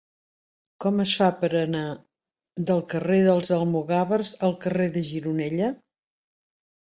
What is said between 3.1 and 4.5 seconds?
dels Almogàvers